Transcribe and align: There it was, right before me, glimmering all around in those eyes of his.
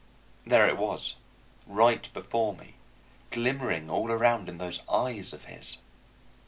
There 0.47 0.67
it 0.67 0.79
was, 0.79 1.17
right 1.67 2.11
before 2.11 2.55
me, 2.55 2.73
glimmering 3.29 3.87
all 3.87 4.09
around 4.09 4.49
in 4.49 4.57
those 4.57 4.81
eyes 4.89 5.31
of 5.31 5.43
his. 5.43 5.77